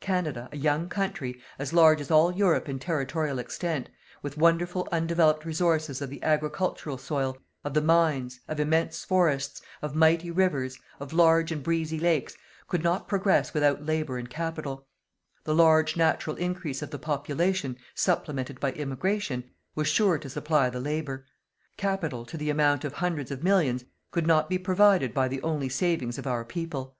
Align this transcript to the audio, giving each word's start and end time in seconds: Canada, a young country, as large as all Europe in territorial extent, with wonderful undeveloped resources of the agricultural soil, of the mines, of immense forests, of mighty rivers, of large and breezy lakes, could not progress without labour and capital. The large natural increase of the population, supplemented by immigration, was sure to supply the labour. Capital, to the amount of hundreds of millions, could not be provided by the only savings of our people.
Canada, 0.00 0.48
a 0.50 0.56
young 0.56 0.88
country, 0.88 1.40
as 1.60 1.72
large 1.72 2.00
as 2.00 2.10
all 2.10 2.32
Europe 2.34 2.68
in 2.68 2.76
territorial 2.80 3.38
extent, 3.38 3.88
with 4.20 4.36
wonderful 4.36 4.88
undeveloped 4.90 5.44
resources 5.44 6.02
of 6.02 6.10
the 6.10 6.20
agricultural 6.24 6.98
soil, 6.98 7.38
of 7.62 7.72
the 7.72 7.80
mines, 7.80 8.40
of 8.48 8.58
immense 8.58 9.04
forests, 9.04 9.62
of 9.80 9.94
mighty 9.94 10.28
rivers, 10.28 10.76
of 10.98 11.12
large 11.12 11.52
and 11.52 11.62
breezy 11.62 12.00
lakes, 12.00 12.36
could 12.66 12.82
not 12.82 13.06
progress 13.06 13.54
without 13.54 13.86
labour 13.86 14.18
and 14.18 14.28
capital. 14.28 14.88
The 15.44 15.54
large 15.54 15.96
natural 15.96 16.34
increase 16.34 16.82
of 16.82 16.90
the 16.90 16.98
population, 16.98 17.76
supplemented 17.94 18.58
by 18.58 18.72
immigration, 18.72 19.48
was 19.76 19.86
sure 19.86 20.18
to 20.18 20.28
supply 20.28 20.68
the 20.68 20.80
labour. 20.80 21.26
Capital, 21.76 22.26
to 22.26 22.36
the 22.36 22.50
amount 22.50 22.84
of 22.84 22.94
hundreds 22.94 23.30
of 23.30 23.44
millions, 23.44 23.84
could 24.10 24.26
not 24.26 24.48
be 24.50 24.58
provided 24.58 25.14
by 25.14 25.28
the 25.28 25.40
only 25.42 25.68
savings 25.68 26.18
of 26.18 26.26
our 26.26 26.44
people. 26.44 26.96